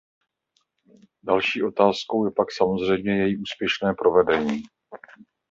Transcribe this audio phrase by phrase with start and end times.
[1.23, 4.63] Další otázkou je pak samozřejmě její úspěšné provedení.